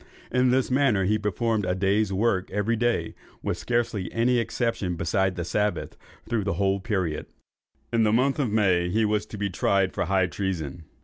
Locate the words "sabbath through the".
5.45-6.53